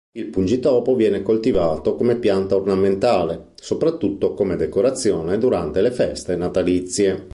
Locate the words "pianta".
2.17-2.55